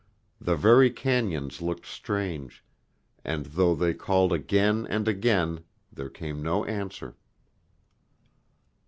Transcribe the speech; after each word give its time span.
The 0.39 0.55
very 0.55 0.89
cañons 0.89 1.61
looked 1.61 1.85
strange, 1.85 2.65
and 3.23 3.45
though 3.45 3.75
they 3.75 3.93
called 3.93 4.33
again 4.33 4.87
and 4.89 5.07
again 5.07 5.63
there 5.93 6.09
came 6.09 6.41
no 6.41 6.65
answer. 6.65 7.17